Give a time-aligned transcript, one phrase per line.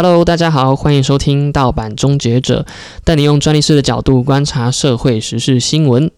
[0.00, 2.64] Hello，大家好，欢迎收听盗版终结者，
[3.02, 6.08] 带你用专利师的角度观察社会时事新闻。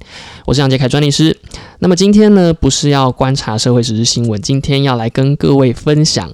[0.45, 1.38] 我是杨杰凯专利师。
[1.79, 6.30] 那么今天呢，不是要观察社会时事新闻，今天要来跟各位分享。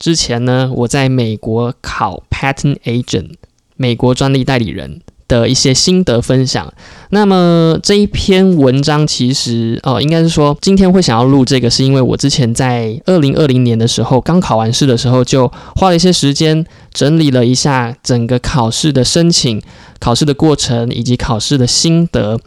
[0.00, 3.34] 之前呢，我在美国考 Patent Agent，
[3.76, 5.00] 美国专利代理人。
[5.28, 6.72] 的一些心得分享。
[7.10, 19.62] 那么这一篇文章其实，呃，应该是说今天会想要录这个，是因为我之前在二零二零年的时候刚考完试的时候，就花了一些时间整理了一下整个考试的申请、
[20.00, 22.38] 考试的过程以及考试的心得。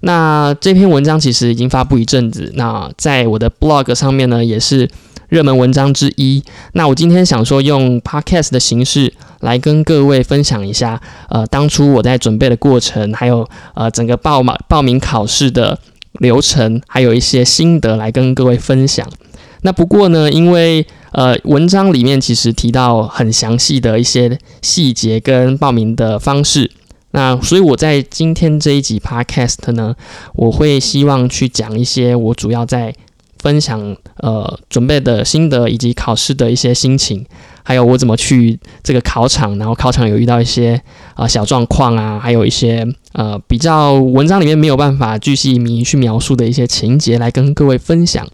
[0.00, 4.88] 那这篇文章其实已经发布一阵子，那在我的 blog 上面呢，也是。
[5.28, 6.42] 热门文章之一。
[6.72, 15.78] 那我今天想说，用 podcast 的形式来跟各位分享一下，呃，当初我在准备的过程，还有呃整个报马报名考试的
[16.14, 19.06] 流程，还有一些心得来跟各位分享。
[19.62, 26.70] 那不过呢，因为呃文章里面其实提到很详细的一些细节跟报名的方式，
[27.10, 29.94] 那所以我在今天这一集 podcast 呢，
[30.34, 32.94] 我会希望去讲一些我主要在。
[33.38, 37.24] 分享呃准备的心得以及考试的一些心情，
[37.62, 40.80] 还有我怎么去这个考场，然后考场有遇到一些
[41.14, 48.26] 啊小状况啊，还有一些呃比较文章里面没有办法巨细靡去描述的一些情节来跟各位分享。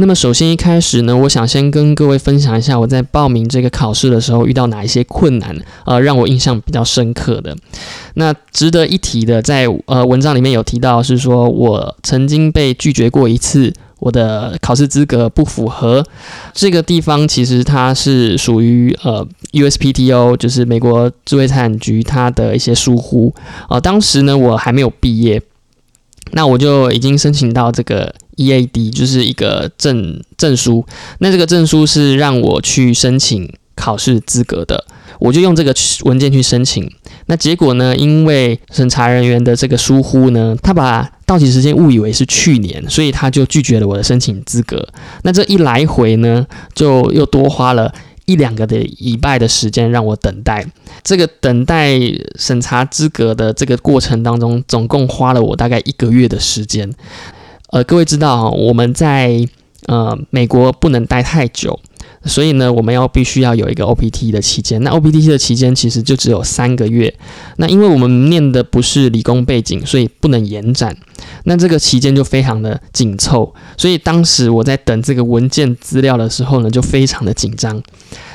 [0.00, 7.56] 那么首先一开始呢，我想先跟各位分享一下我在报名这个考试的时候遇到哪一些困难，呃让我印象比较深刻的。
[8.14, 13.72] 那值得一提的，在呃文章里面有提到是说我曾经被拒绝过一次。
[14.00, 16.06] 我的考试资格不符合
[16.54, 23.34] 这个地方，其实它是属于呃 USPTO，就是美国智慧财产局它的一些疏忽
[23.68, 23.80] 啊。
[23.80, 25.42] 当时呢，我还没有毕业，
[26.30, 30.86] 那我就已经申请到这个 EAD，就是一个证证书。
[31.18, 34.84] 那这个证书是让我去申请考试资格的，
[35.18, 36.90] 我就用这个文件去申请。
[37.26, 37.94] 那结果呢？
[37.94, 44.88] 因为审查人员的这个疏忽呢，他把到期时间误以为是去年，所以他就拒绝了我的申请资格。
[45.24, 47.92] 那这一来回呢，就又多花了
[48.24, 50.66] 一两个的礼拜的时间让我等待。
[51.04, 52.00] 这个等待
[52.38, 56.90] 审查资格的这个过程当中，总共花了我大概一个月的时间。
[57.68, 59.46] 呃，各位知道我们在
[59.86, 61.78] 呃美国不能待太久。
[62.24, 64.82] 所以呢，我们要必须要有一个 OPT 的期间。
[64.82, 67.14] 那 OPT 的期间其实就只有三个月。
[67.58, 70.94] 那因为我们念的不是理工背景，所以不能延展。
[71.44, 73.54] 那这个期间就非常的紧凑。
[73.76, 77.80] 所以当时我在等这个文件资料的时候呢，就非常的紧张。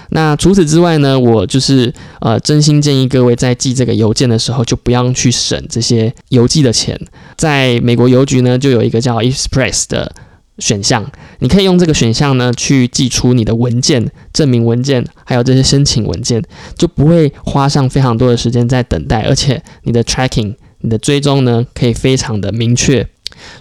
[0.09, 6.99] 那除此之外呢，我就是呃，真心建议各位在寄这个邮件的时候，就不要去省这些邮寄的钱。
[7.37, 10.11] 在美国邮局呢，就有一个叫 Express 的。
[10.59, 11.03] 选项，
[11.39, 16.43] 你可以用这个选项呢去寄出你的文件、证明文件，还有这些申请文件，
[16.77, 23.03] 就不会花上非常多的时间在等待，而且你的 tracking、你的追踪呢可以非常的明确。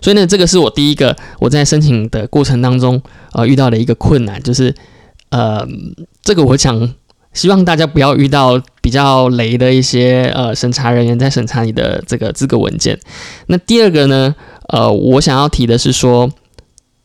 [0.02, 3.00] 所以呢，这个是我第一个我在申请的过程当中
[3.32, 4.72] 呃遇到的一个困难，就是
[5.32, 5.66] 呃
[6.22, 6.94] 这个我想
[7.32, 12.96] 希望大家不要遇到比较雷的一些呃审查人员在审查你的这个资格文件。
[13.48, 14.34] 那第二个呢，
[14.68, 16.30] 呃我想要提的是说。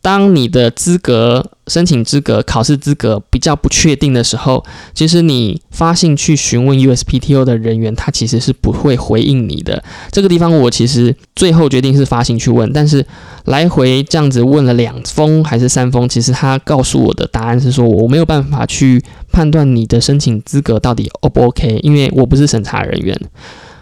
[0.07, 4.63] 当你的资格申请资格考试资格比较不确定的时候，
[4.93, 9.83] 其实你发信去询问 USPTO 的人员，他其实是不会回应你的。
[10.09, 13.05] 这个地方我其实最后决定是发信去问，但是
[13.43, 19.03] 来回这样子问了两封还是三封，其实他告诉我的答案是说我没有办法去
[19.33, 23.19] 判断你的申请资格到底 O 不 OK，因为我不是审查人员。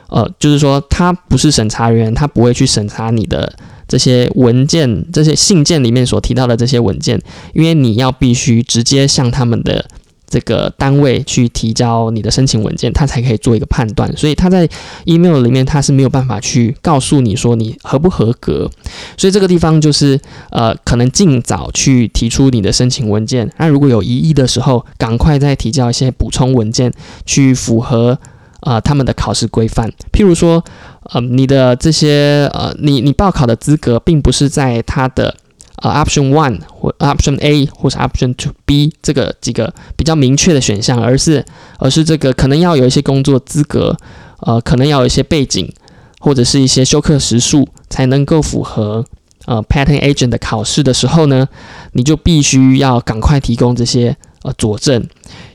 [0.07, 3.53] 呃，就是说他不是审查人员，他不会去审查你的。
[3.87, 7.21] 这些文件、这些信件里面所提到的这些文件，
[7.53, 9.85] 因为你要必须直接向他们的
[10.27, 14.11] 这个单位去提交你的申请文件，他才可以做一个判断。
[14.17, 14.67] 所以他在
[15.05, 18.69] email 里面他是没有办法去告诉你说你合不合格。
[19.17, 20.19] 所以这个地方就是
[20.49, 23.49] 呃，可能尽早去提出你的申请文件。
[23.57, 26.91] 那如果有疑义的时候，赶快再提交一些补充文件，
[27.25, 28.19] 去符合
[28.61, 29.91] 呃他们的考试规范。
[30.11, 30.63] 譬如说。
[31.11, 35.35] 呃，你的这些呃，你你报考的资格并不是在它的
[35.83, 41.45] 呃 option one 或 option A 或者 option two B 这个几个比较明确的选项，而是
[41.77, 43.95] 而是这个可能要有一些工作资格，
[44.39, 45.71] 呃，可能要有一些背景
[46.19, 49.05] 或者是一些修课时数才能够符合
[49.45, 51.47] 呃 patent agent 的考试的时候呢，
[51.91, 55.07] 你就必须要赶快提供这些呃佐证。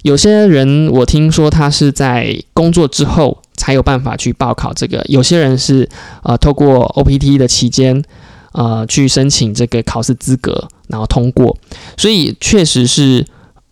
[0.02, 3.42] 有些人我听说他是在工作之后。
[3.60, 5.04] 才有办法去报考这个。
[5.06, 5.86] 有些人是
[6.22, 8.02] 呃透过 OPT 的期间，
[8.52, 11.54] 呃去申请这个考试资格，然后通过。
[11.98, 13.26] 所以确实是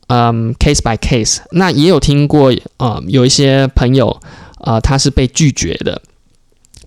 [0.09, 1.39] 嗯 case by case。
[1.53, 4.21] 那也有听过呃有一些朋友
[4.61, 6.03] 呃他是被拒绝的。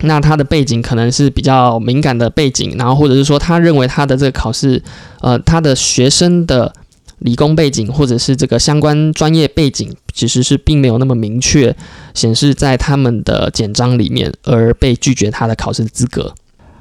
[0.04, 4.81] 那他的背景可能是比较敏感的背景，然后或者是说他认为他的这个考试，
[5.21, 6.74] 呃，他的学生的
[7.21, 11.75] 理工背景或者是这个相关专业背景，其实是并没有那么明确
[12.13, 16.33] 显示在他们的简章里面，而被拒绝他的考试资格。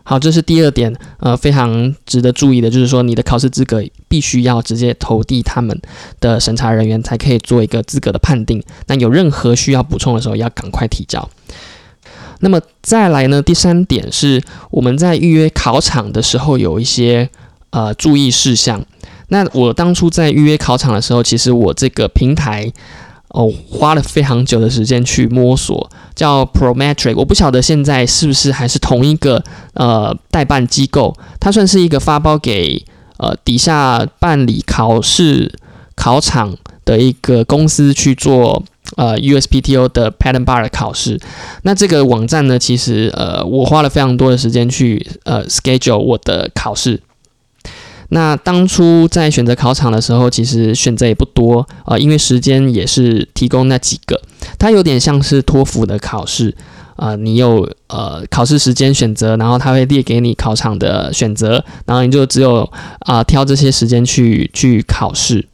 [0.02, 5.78] 好，这是第二点，呃，非常值得注意的，就是说你的考试资格必须要直接投递他们
[6.18, 8.60] 的审查人员，才可以做一个资格的判定。
[8.86, 11.28] 那有任何需要补充的时候，要赶快提交。
[12.40, 13.42] 那么再来呢？
[13.42, 17.28] 第三点是我们在预约考场的时候有一些
[17.68, 18.84] 呃注意事项。
[19.30, 22.70] 那我当初在预约考场的时候，其实我这个平台
[23.28, 27.14] 哦花了非常久的时间去摸索，叫 Prometric。
[27.16, 29.42] 我不晓得现在是不是还是同一个
[29.74, 32.84] 呃代办机构，它算是一个发包给
[33.16, 35.52] 呃底下办理考试
[35.94, 38.62] 考场的一个公司去做。
[38.96, 41.20] 呃，USPTO 的 Pattern Bar 的考试，
[41.62, 47.00] 那这个网站呢，其实呃，我花了非常多的时间去呃 schedule 我的考试。
[48.10, 54.20] 那当初在选择考场的时候，其实选择也不多啊，因为时间也是提供那几个，
[54.58, 56.54] 它有点像是托福的考试
[56.96, 62.70] 啊，你有呃考试时间选择，然后它会列给你考场的选择，然后你就只有
[63.00, 65.46] 啊挑这些时间去去考试。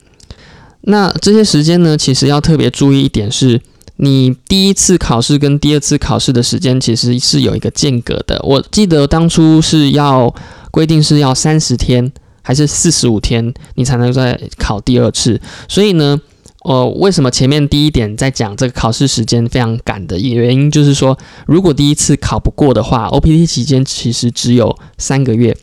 [0.89, 3.61] 那这些时间呢，其实要特别注意一点是，
[3.97, 8.41] 你第一次考试跟第二次考试的时间其实是有一个间隔的。
[8.43, 10.35] 我记得当初是要
[10.71, 12.13] 规定是要三十天
[12.47, 15.41] 还是四十五天，你才能再考第二次。
[15.67, 16.17] 所以呢，
[16.63, 25.57] 呃，为什么前面第一点在讲这个考试时间非常赶的原因，就是说，如果第一次考不过的话，OPT 期间其实只有三个月，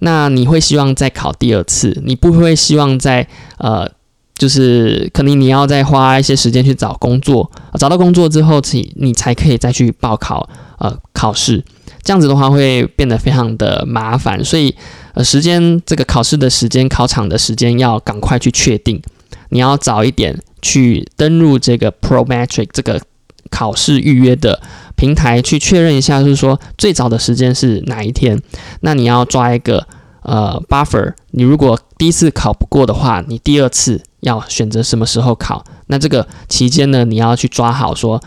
[0.00, 3.28] 那你会希望再考第二次，你不会希望在
[3.58, 3.88] 呃。
[4.36, 7.48] 就是可能你要再花一些时间去找工作，
[7.78, 10.50] 找到工作之后，你你才可以再去报考
[10.80, 11.64] 呃考试，
[12.02, 14.74] 这样子的话会变得非常的麻烦，所以
[15.14, 19.02] 呃时间这个考试的时间、考场的时间要赶快去确定，
[19.48, 23.00] 你要早一点去登录这个 Prometric 这个
[23.50, 24.60] 考试预约的
[24.94, 28.40] 平台去确认一下，就是说最早的时间是哪一天，
[28.80, 29.86] 那你要抓一个
[30.22, 34.02] 呃 buffer，你如果第一次考不过的话，你第二次。
[34.24, 35.62] 要选择什么时候考？
[35.88, 38.22] 那这个期间呢，你要去抓好，说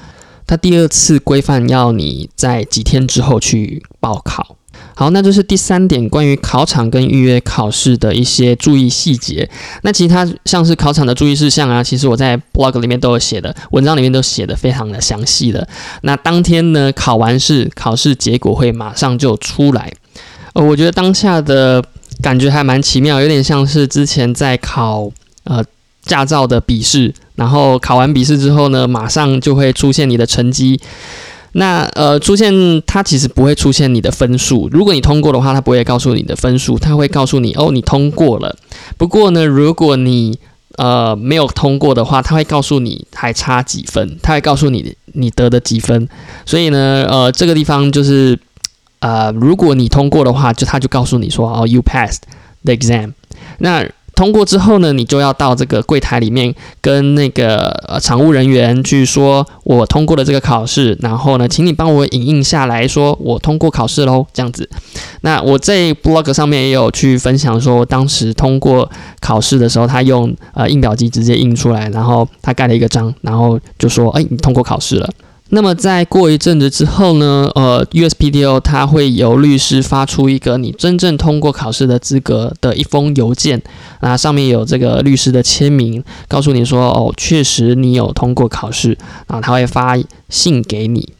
[0.46, 4.57] 他第二次规范要你在几天之后去报考。
[5.00, 9.48] 好，那就是第三点，关于考场跟预约考试的一些注意细节。
[9.84, 15.68] 那其他像是考场的注意事项啊，其实我在 blog 里面都有写的，文章里面都写的非常的详细的。
[16.02, 19.94] 那当天呢，考完试，考试结果会马上就出来。
[20.54, 21.84] 呃，我觉得当下的
[22.20, 25.12] 感觉还蛮奇妙，有点像是之前在考
[25.44, 25.64] 呃。
[26.04, 30.80] 驾照的笔试，然后考完笔试之后呢，马上就会出现你的成绩。
[31.60, 32.54] 那呃，出现
[32.86, 34.70] 它其实不会出现你的分数。
[34.72, 38.56] 如果你通过的话，它不会告诉你的分数，它会告诉你哦，你通过了。
[38.96, 40.38] 不过呢，如果你
[40.78, 46.08] 呃没有通过的话，它会告诉你还差几分，它会告诉你你得的几分。
[46.46, 48.38] 所以呢，呃，这个地方就是
[49.00, 52.20] 呃，如果你通过的话，就他就告诉你说哦，you passed
[52.64, 53.14] the exam。
[53.58, 53.84] 那
[54.18, 64.68] 通过之后呢，你就要到这个柜台里面跟那个呃常务人员去说，我通过了这个考试，然后呢，请你帮我影印下来说我通过考试喽，这样子。
[65.22, 75.08] 那我在 blog 上面也有去分享说，当时通过考试的时候，他用呃印表机直接印出来，然后他盖了一个章，然后就说，哎，你通过考试了。
[75.50, 83.62] 那么在过一阵子之后呢，呃，USPTO 它会由律师发出一个你真正通过考试的资格的一封邮件，
[84.02, 91.14] 那上面有这个律师的签名，告诉你说，哦，确实你有通过考试，啊，他会发信给你。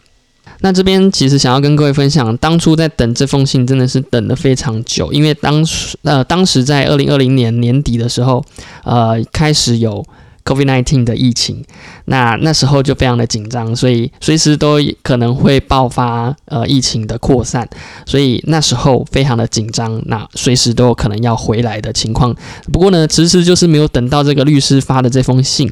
[0.60, 8.44] 那这边其实想要跟各位分享，当初在等这封信真的是等了非常久，因为当时呃，当时在二零二零年年底的时候，
[8.84, 10.06] 呃，开始有。
[10.48, 11.62] COVID-19 的疫情，
[12.06, 17.68] 那那时候就非常的紧张，所以随时都可能会爆发呃疫情的扩散，
[18.06, 22.34] 所以那时候非常的紧张，那随时都有可能要回来的情况。
[22.72, 25.70] 不过呢，迟迟就是没有等到这个律师发的这封信。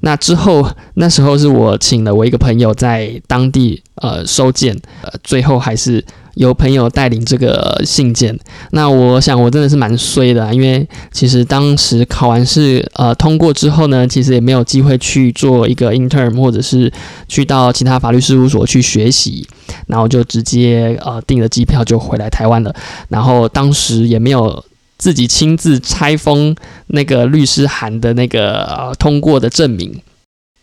[0.00, 6.04] 那之后，那时候是我请了我一个朋友在当地呃收件，呃，最后还是。
[6.36, 8.38] 由朋友带领这个信件，
[8.72, 16.92] 那我想我真的是蛮衰的，因为其实当时考完试，呃，通过之后呢，其实也没有机会去做一个 intern，或者是
[17.26, 19.48] 去到其他法律事务所去学习，
[19.86, 22.76] 然后就直接呃订了机票就回来台湾了，
[23.08, 24.62] 然后当时也没有
[24.98, 26.54] 自己亲自拆封
[26.88, 30.00] 那个律师函的那个通过的证明。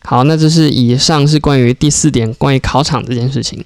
[0.04, 3.64] 好，那这是以上是关于第四点，关于考场这件事情。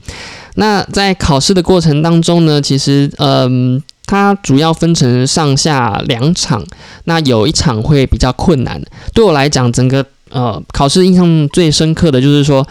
[0.56, 6.64] 那在考试的过程当中呢，其实嗯，它主要分成上下两场，
[7.06, 8.82] 那有一场会比较困难。
[9.14, 12.68] 对我来讲，整个呃考试印象最深刻的就是说。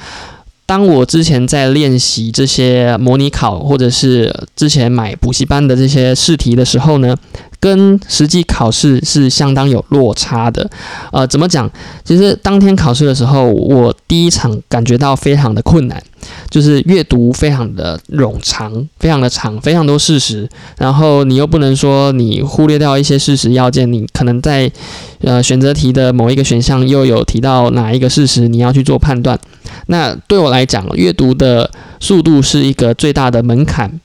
[0.66, 7.16] 当我之前在练习这些模拟考，或者是之前买补习班的这些试题的时候呢，
[7.60, 10.68] 跟实际考试是相当有落差的。
[11.12, 11.70] 呃，怎么讲？
[12.04, 16.02] 其实当天考试的时候，我第一场感觉到非常的困难。
[16.50, 20.48] 就是阅读非常的冗长，非常的长，非常多事实，
[20.78, 24.70] 然后你又不能说你忽略掉一些事实要件，你可能在
[25.20, 29.38] 呃选择题的某一个选项又有提到哪一个事实，你要去做判断。
[29.86, 34.00] 那对我来讲，阅读的速度是一个最大的门槛。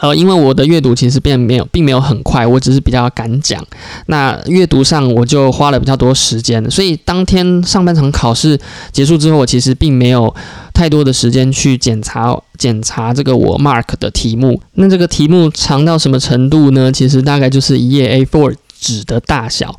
[0.00, 3.62] 呃，因为我的阅读其实并没有，并没有很快，我只是比较敢讲。
[4.06, 8.58] 那阅读上我就花了比较多时间，所以当天上半场考试
[8.90, 10.34] 结束之后，我其实并没有
[10.72, 14.60] 太多的时间去检查检查这个我 mark 的题目。
[14.74, 16.90] 那这个题目长到什么程度呢？
[16.90, 19.78] 其实大概就是一页 A4 纸的大小。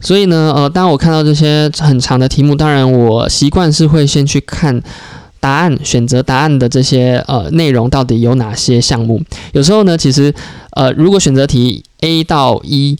[0.00, 4.82] 所以呢，呃，当我看到这些很长的题目，当然我习惯是会先去看。
[5.40, 9.22] 答案选择答案的这些呃内容到底有哪些项目？
[9.52, 10.34] 有时候呢，其实
[10.70, 12.96] 呃，如果选择题 A 到一、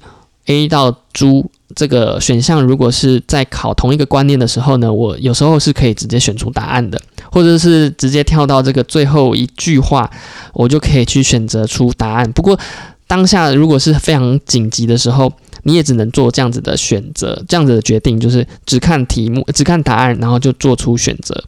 [0.47, 10.11] A 到猪这个选项，如果是在考同一个观念的时候呢，我有时候是可以直接选出答案的，或者是直接跳到这个最后一句话，
[10.55, 12.33] 我就可以去选择出答案。
[12.33, 12.59] 不过
[13.07, 15.33] 当下如果是非常紧急的时候，
[15.65, 21.45] 你也只能做这样子的选择，这样子的决定，就是只看题目，只看答案，然后就做出选择。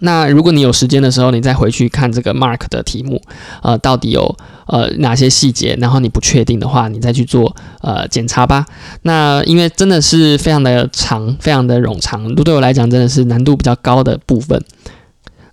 [0.00, 3.22] 那如果你有时间的时候，你再回去看这个 Mark 的题目，
[3.62, 5.76] 呃，到底有呃哪些细节？
[5.80, 8.66] 然后你不确定的话，你再去做呃检查吧。
[9.02, 14.60] 那因为真的是非常的长，非常的冗长，都对我来讲真的是难度比较高的部分。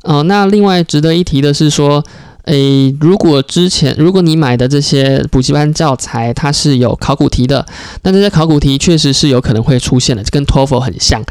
[0.04, 2.04] 呃，那另外值得一提的是说，
[2.46, 7.64] 诶，如果之前如果你买的这些补习班教材它是有考古题的，
[8.04, 11.22] 那这些考古题确实是有可能会出现的，跟 TOEFL 很像。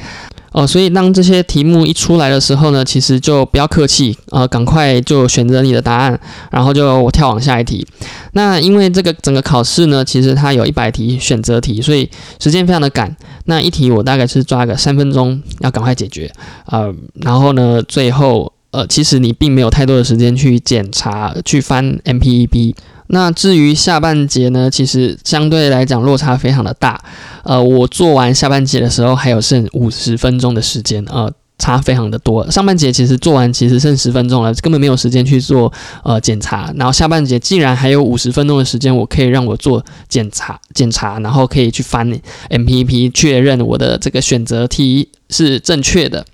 [0.59, 6.19] 哦，所以当这些题目一出来的时候呢，其实就不要客气，呃，赶快就选择你的答案，
[6.51, 7.87] 然后就我跳往下一题。
[8.33, 12.11] 那因为这个整个考试呢，其实它有一百题选择题，所以
[12.41, 13.17] 时间非常的赶。
[13.45, 16.29] 那一题我大概是抓个三分钟，要赶快解决。
[16.67, 22.75] 呃，然后呢，最后呃，其实你并没有太多的时间去检查、去翻 M P E B。
[23.09, 27.03] 那至于下半节呢，其实相对来讲落差非常的大。
[27.43, 32.49] 呃，我做完下半节的时候还有剩五十分钟的时间，呃，差非常的多。
[32.51, 35.73] 上半节其实做完其实剩十分钟了，根本没有时间去做
[36.05, 36.71] 呃检查。
[36.77, 42.07] 然后下半节竟然还有五十分钟的时间，我可以让我做检查检查，然后可以去翻
[42.51, 46.27] M P P 确认我的这个选择题是正确的。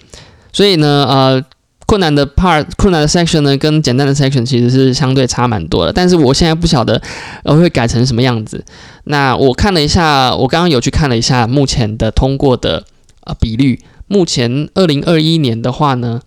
[0.52, 1.44] 所以呢，呃。
[1.86, 5.92] 困难的 part，困难的 section 呢，跟简单的 section 其实是相对差蛮多的。
[5.92, 7.00] 但是我现在不晓得
[7.44, 8.64] 呃会改成什么样子。
[9.04, 12.84] 那我看了一下，我刚刚有去看了一下目前的通过的
[13.24, 13.80] 呃比率。
[14.06, 16.20] 目前二零二一年的话呢，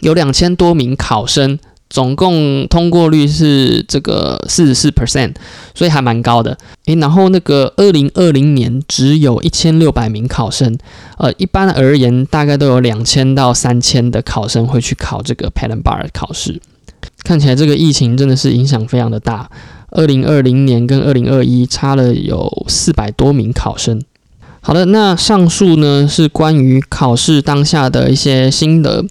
[0.00, 1.58] 有两千多名考生。
[1.94, 5.32] 总共通过率是这个四十四 percent，
[5.76, 6.58] 所以还蛮高的。
[6.86, 10.76] 诶，然后那个二零二零年只有一千六百名考生，
[11.18, 16.60] 呃，一般而言大概都有两千到三千的考生会去考这个 Pattern Bar 考试。
[17.22, 19.48] 看起来这个疫情真的是影响非常的大。
[19.90, 24.02] 二零二零年跟二零二一差了有四百多名考生。
[24.60, 29.04] 好的，那上述呢是关于考试当下的一些心得。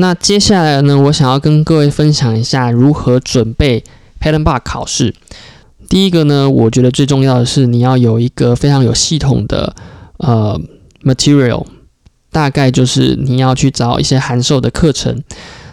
[0.00, 3.82] 那接下来呢，我想要跟各位分享一下如何准备
[4.20, 5.12] Pattern Bar 考试。
[5.88, 9.74] 第一个呢，我觉得最重要的是你要有一个非常有系统的
[10.18, 10.60] 呃
[11.02, 11.66] material，
[12.30, 15.20] 大概就是你要去找一些函授的课程。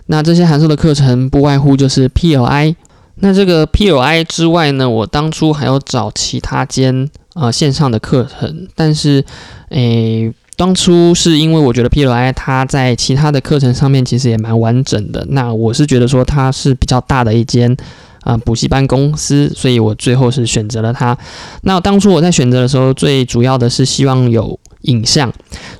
[0.07, 2.73] 那这些函授的课程不外乎就是 PLI。
[3.17, 9.23] 那这个 PLI 之外呢，我当初还要找其他间呃线上的课程，但是
[9.69, 10.33] 诶。
[10.57, 17.75] 当初是因为我觉得 PLI 它在其他的课程上面其实也蛮完整的，那我是觉得说它是比较大的一间
[18.21, 21.17] 啊补习班公司，所以我最后是选择了它。
[21.63, 25.29] 那当初我在选择的时候，最主要的是希望有影像，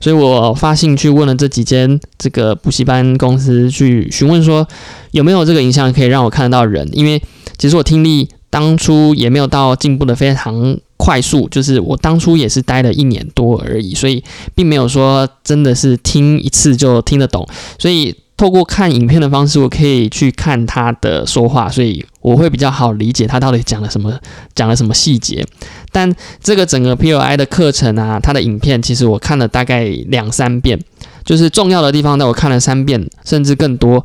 [0.01, 4.67] 所以我发信去问了这几间这个补习班公司去询问说
[5.11, 7.21] 有没有这个影像可以让我看得到人，因为
[7.57, 10.77] 其实我听力当初也没有到进步的非常。
[10.97, 14.23] 快速就是我当初也是待了一年多而已，所以
[14.53, 17.47] 并没有说真的是听一次就听得懂。
[17.77, 24.13] 所以透过看影片的方式，我可以去看他的说话，所以我会比较好理解他到底讲了什么，
[24.53, 25.45] 讲了什么细节。
[25.91, 30.79] 但这个整个 P O I 的课程啊，他的影片其实我看了大概两三遍，
[31.23, 34.03] 就是重要的地方呢，我看了三遍甚至更多。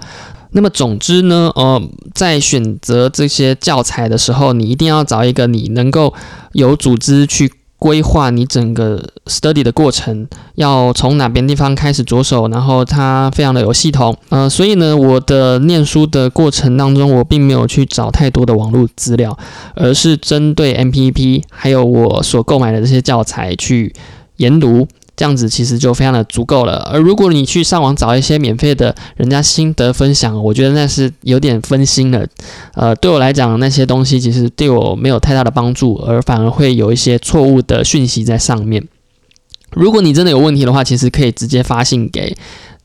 [0.53, 1.83] 那么总之呢，呃，
[2.15, 6.13] 在选择这些教材的时候，你一定要找一个你能够
[6.53, 7.53] 有组织去。
[7.81, 19.35] 规划你整个 study 的过程，要从哪边地方开始着手，然后它非常的有系统，呃，所以呢，我的念书的过程当中，我并没有去找太多的网络资料，
[19.75, 23.95] 而是针对 MPP 还有我所购买的这些教材去
[24.37, 24.87] 研读。
[25.21, 26.79] 这样子其实就非常的足够了。
[26.91, 32.27] 而如果你去上网找一些免费的人家心得分享，我觉得那是有点分心了。
[32.73, 38.83] 呃，对我来讲，那些东西其实对我没有太大的帮助，而反而会有一些错误的讯息在上面。
[39.73, 42.35] 如果你真的有问题的话，其实可以直接发信给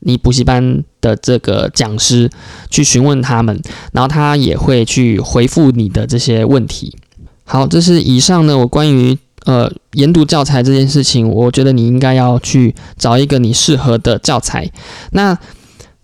[0.00, 2.28] 你补习班的这个讲师
[2.68, 3.58] 去询问他们，
[3.92, 6.94] 然后他也会去回复你的这些问题。
[7.44, 9.16] 好，这是以上呢我关于。
[9.46, 14.70] 呃，研读教材这件事情，我觉得你应该要去找一个你适合的教材。
[15.12, 15.38] 那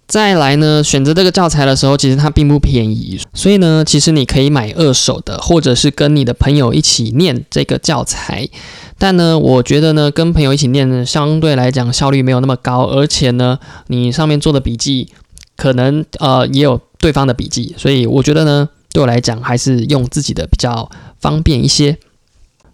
[0.06, 8.48] 再来呢，选择这个教材的时候，其实它并不便宜，所以呢，其实你可以买二手的，或者是跟你的朋友一起念这个教材。
[8.96, 13.58] 但呢，我觉得呢，跟朋友一起念呢，相对来讲效率没有那么高，而且呢，
[13.88, 15.08] 你上面做的笔记
[15.56, 21.98] 可能呃也有对方的笔记，所以我觉得呢，对我来讲还是用自己的比较方便一些。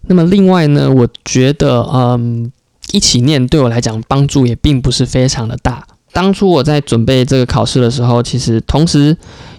[0.07, 2.51] 那么另外呢，我觉得，嗯，
[2.91, 5.85] 一起念对我来讲帮助也并不是非常的大。
[6.11, 9.15] 当初我在准备这个考试的时候，其实同时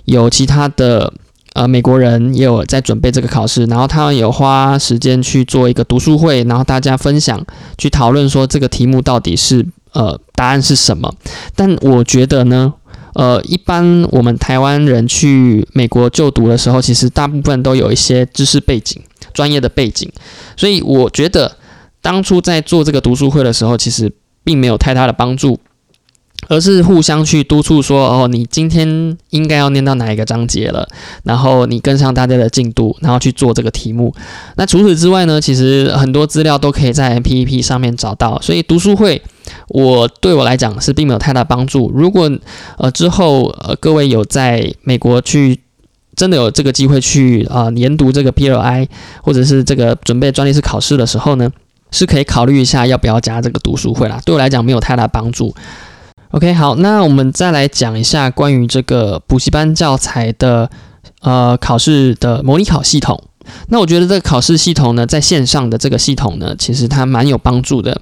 [0.06, 1.12] 有其他的
[1.52, 7.40] 呃美国人也有在准备这个考试，然后他们有花时间去做一个读书会，然后大家分享
[7.78, 11.14] 去讨论说这个题目到底是呃答案是什么。
[11.54, 12.75] 但我觉得呢，
[13.14, 19.00] 呃，一般我们台湾人去美国就读的时候，其实大部分都有一些知识背景。
[19.32, 20.10] 专业的背景，
[20.56, 21.56] 所以我觉得
[22.02, 24.12] 当初在做这个读书会的时候，其实
[24.43, 25.58] 并没有太大的帮助，
[26.49, 30.88] 而是互相去督促说：“哦，你今天应该要念到哪一个章节了，
[31.25, 34.14] 然后你跟上大家的进度，然后去做这个题目。”
[34.56, 39.21] 那除此之外呢，其实很多资料都可以在 M P E P 上面找到，所以读书会
[39.69, 41.90] 我对我来讲是并没有太大帮助。
[41.95, 42.30] 如果
[42.78, 45.60] 呃之后呃各位有在美国去。
[46.21, 48.87] 真的有这个机会去啊研读这个 PLI，
[49.23, 51.50] 或者是这个准备专利师考试的时候呢，
[51.91, 54.21] 是可以考虑一下要不要加这个读书会啦。
[54.26, 55.54] 对我来讲没有太大帮助。
[56.33, 60.69] OK，好，那我们再来讲一下关于这个补习班教材的
[61.23, 63.19] 呃考试的模拟考系统。
[63.69, 67.99] 那我觉得这个考试系统呢，在线上的这个系统呢，其实它蛮有帮助的，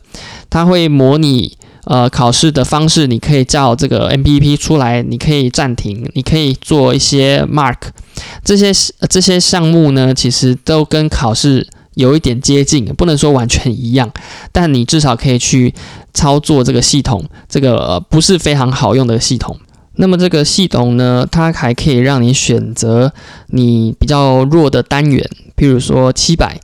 [0.51, 1.57] 它会模拟。
[1.85, 7.77] 呃，考试的方式，你可以叫这个 M P P 出来，你可以暂停，你可以做一些 mark，
[8.45, 8.73] 这些
[9.09, 14.11] 这些项目呢，其实都跟考试有一点接近，不能说完全一样，
[14.53, 15.75] 但你至少可以去
[16.15, 19.57] 操作这个系统，这个不是非常好用的系统。
[19.97, 23.13] 那么这个系统呢，它还可以让你选择
[23.49, 26.61] 你比较弱的单元，譬如说七百。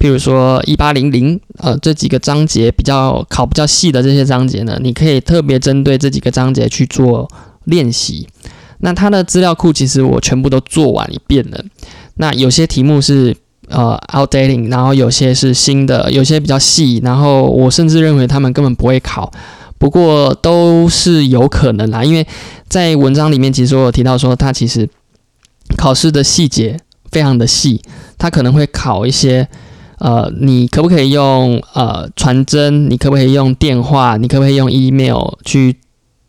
[0.00, 7.28] 譬如说一八零零，呃，这几个章节比较考比较细的这些章节呢，你可以特别针对这几个章节去做
[7.64, 8.28] 练习。
[8.80, 11.64] 那它的资料库其实我全部都做完一遍了。
[12.16, 13.36] 那有些题目是
[13.68, 19.32] 呃 outdating，然后有些是新的，有些比较细，然后我甚至认为他们根本不会考。
[19.78, 22.26] 不过都是有可能啦，因为
[22.68, 24.88] 在文章里面其实我有提到说，它其实
[25.76, 26.78] 考试的细节
[27.10, 27.80] 非常的细，
[28.16, 29.48] 它可能会考一些。
[30.00, 32.88] 呃，你可不可以用呃传真？
[32.88, 34.16] 你可不可以用电话？
[34.16, 35.76] 你可不可以用 email 去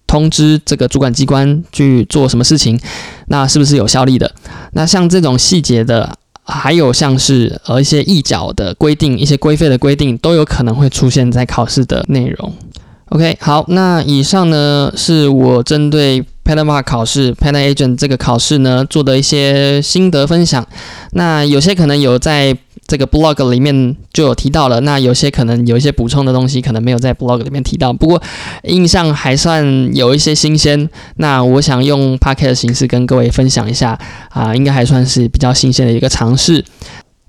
[0.10, 2.80] 通知这个主管机关去做什么事情？
[3.28, 4.34] 那是不是有效力的？
[4.74, 6.12] 那像这种细节的，
[6.44, 12.52] 还有像是呃一些议缴的规定、一些规费的规定，都有可能会出现在考试的内容。
[13.10, 20.66] OK，好，那以上呢是我针对 Panama 考试 Panama Agent 这个考试呢做的一些心得分享。
[21.12, 22.58] 那有些可能有在
[22.88, 27.94] 这个 blog 里面就有提到了，那有些可能有一些补充的东西，可能没有在 blog 里面提到。
[27.94, 28.20] 不过
[28.64, 34.00] 印象还算有一些新鲜，那我想用 podcast 的形式跟各位分享一下
[34.32, 36.66] 啊，应该还算是比较新鲜的一个尝试。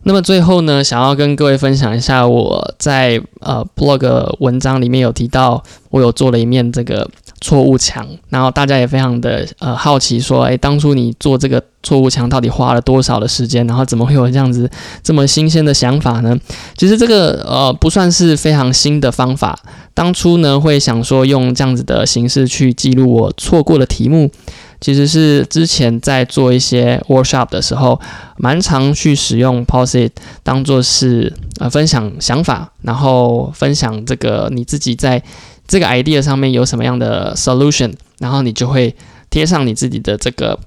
[0.04, 7.06] 那么最后呢，想要跟各位分享一下我在呃 blog 文章里面有提到，我有做了一面这个
[7.40, 13.66] 错误墙，然后大家也非常的呃好奇，说，诶，当初你做这个错误墙到底花了多少的时间？
[13.66, 14.70] 然后怎么会有这样子
[15.02, 16.38] 这么新鲜的想法呢？
[16.76, 19.58] 其实这个呃不算是非常新的方法，
[19.94, 24.30] 当初呢会想说用这样子的形式去记录我错过的题目，
[24.78, 27.98] 其实是之前在做一些 workshop 的时候，
[28.36, 30.10] 蛮常去使用 Posit
[30.42, 35.22] 当做是呃分享想法，然后分享这个你自己在。
[35.70, 38.92] 这个 idea 上面有什么样的 solution，然后你就会
[39.30, 40.58] 贴上你自己的这个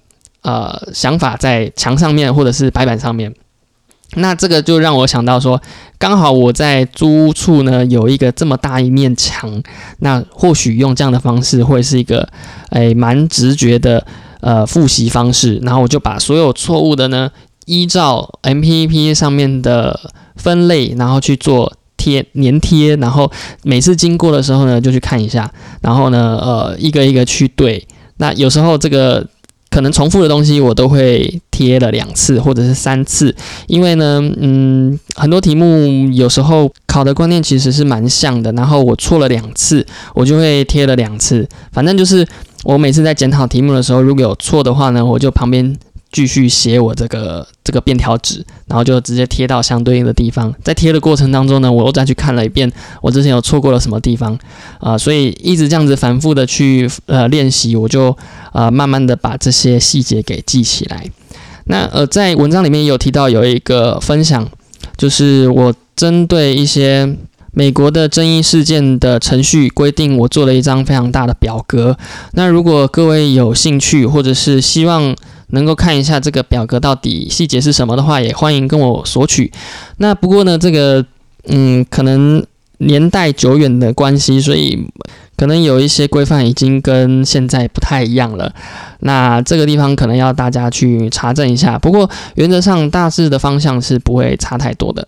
[0.44, 3.36] 呃想法在墙上面或者是白板上面。
[4.16, 5.62] 那这个就让我想到说，
[5.98, 9.62] 刚好我在租屋处呢有一个这么大一面墙，
[10.00, 12.30] 那或许用这样的方式会是一个
[12.70, 14.08] 诶蛮直觉的
[14.40, 15.58] 呃复习方式。
[15.64, 17.30] 然后我就把所有错误的呢
[17.66, 20.00] 依照 M P P 上面的
[20.38, 21.74] 分类，然后去做。
[21.98, 23.32] 贴粘贴，然后
[23.64, 25.52] 每次经过的时候呢，就去看一下，
[25.82, 27.86] 然后呢，呃，一个一个去对。
[28.18, 29.26] 那有时候这个
[29.70, 33.36] 可能重复的东西，我都会贴了两次或者是三次，
[33.68, 41.48] 因为呢，嗯，很多题目有时候考的观念其实是蛮像的，然后我错了两次，我就会贴了两次。
[41.72, 42.28] 反正就是
[42.64, 45.78] 我每次在检讨题目的时候，如果有错的话呢，我就旁边。
[46.14, 50.54] 继续写我这个这个便条纸，然后就直接贴到相对应的地方。
[50.64, 52.72] 在贴的过程当中呢，我又再去看了一遍
[53.02, 54.38] 我之前有错过了什么地方
[54.80, 58.16] 啊，所以一直这样子反复的去呃练习，我就
[58.54, 61.04] 呃慢慢的把这些细节给记起来。
[61.66, 64.48] 那呃在文章里面有提到有一个分享，
[64.96, 67.18] 就是我针对一些
[67.54, 71.98] 美国的争议事件的程序规定，我做了一张非常大的表格。
[72.34, 75.16] 那如果各位有兴趣或者是希望，
[75.48, 79.52] 能够看一下这个表格到底细节是什么的话，也欢迎跟我索取。
[79.98, 81.06] 那不过呢，这个
[81.48, 82.44] 嗯，可能
[82.80, 84.88] 年代久远的关系，所以
[85.38, 88.54] 可能有一些规范已经跟现在不太一样了。
[89.02, 91.78] 那这个地方可能要大家去查证一下。
[91.78, 95.08] 不过原则上大致的方向是不会差太多的。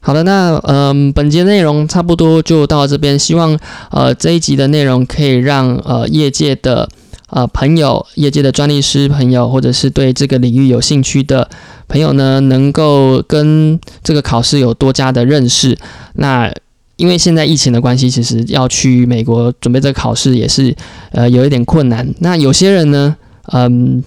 [0.00, 3.18] 好的，那嗯，本节内容差不多就到这边。
[3.18, 3.58] 希望
[3.90, 6.88] 呃这一集的内容可以让呃业界的。
[7.30, 11.48] 呃，朋友，业界的专利师朋友，或者是对这个领域有兴趣的
[11.86, 15.78] 朋友呢，能够跟这个考试有多加的认识。
[16.14, 16.52] 那
[16.96, 20.74] 因为现在疫情的关系，其实要去美国准备这个考试也是
[21.12, 22.12] 呃有一点困难。
[22.18, 23.16] 那有些人呢，
[23.52, 24.02] 嗯，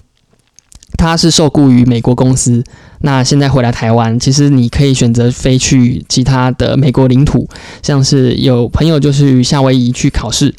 [0.98, 2.62] 他是受雇于美国公司，
[3.00, 7.48] 那现在回来台湾，其实你可以选择飞去其他的美国领土，
[7.82, 10.54] 像是有朋友就是夏威夷去考试，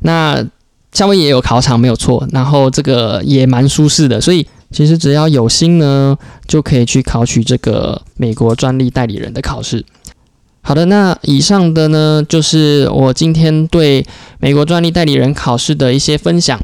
[0.00, 0.42] 那。
[0.96, 2.26] 夏威夷也有考场，没有错。
[2.32, 6.16] 然后这个也蛮舒适的，所以其实只要有心呢，
[6.48, 9.84] 就可以去考取这个美国专利代理人的考试。
[10.62, 14.06] 好的，那以上的呢，就是我今天对
[14.40, 16.58] 美国专利代理人考试的一些分享。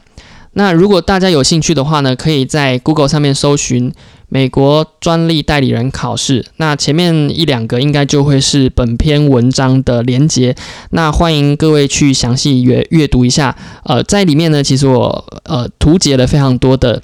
[0.55, 3.93] 那如果大家有兴趣的话呢，可以在 Google 上面搜寻。
[4.35, 10.57] 美国专利代理人考试，那前面一两个应该就会是本篇文章的连接，
[10.93, 13.55] 那欢迎各位去详细阅阅读一下。
[13.83, 17.03] 呃，在里面呢，其实我呃图解了非常多的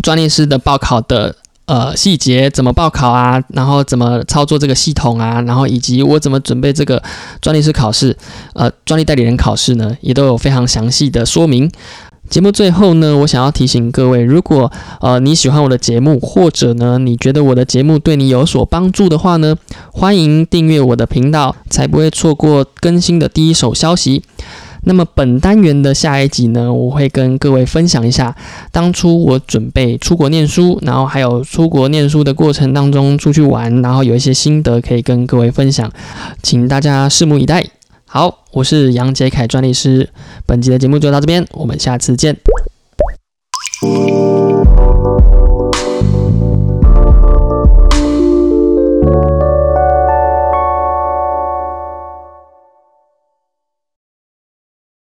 [0.00, 1.34] 专利师的报考的
[1.66, 7.02] 呃细节，怎么报考啊，然后怎么操作这个系统啊，然后以及我怎么准备这个
[7.40, 8.16] 专利师考试，
[8.54, 11.68] 呃，专利代理人考试呢，也都有非常详细的说明。
[12.28, 19.56] 节目最后呢，我想要提醒各位，如果呃你喜欢我的节目，或者呢你觉得我的节目对你有所帮助的话呢，
[19.92, 24.22] 欢迎订阅我的频道，才不会错过更新的第一手消息。
[24.84, 28.34] 那么本单元的下一集呢，我会跟各位分享一下
[28.70, 35.90] 当初我准备出国念书，然后还有出国念书的过程当中出去玩，然后有一些心得可以跟各位分享，
[36.42, 37.64] 请大家拭目以待。
[38.10, 40.08] 好，我是杨杰凯专利师，
[40.46, 42.34] 本集的节目就到这边，我们下次见。